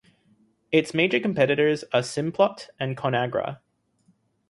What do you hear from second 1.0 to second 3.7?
competitors are Simplot and ConAgra.